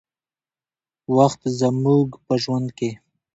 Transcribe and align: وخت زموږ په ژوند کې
وخت 1.17 1.41
زموږ 1.61 2.07
په 2.25 2.33
ژوند 2.43 2.67
کې 2.77 2.89